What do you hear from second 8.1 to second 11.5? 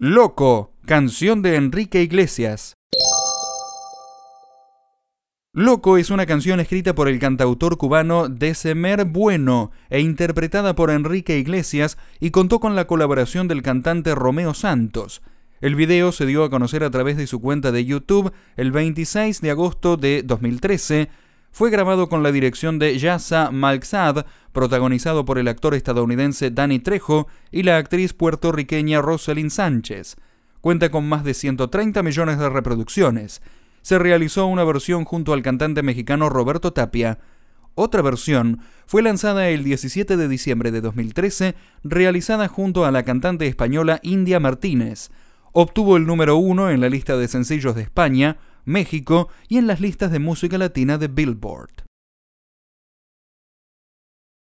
Desemer Bueno e interpretada por Enrique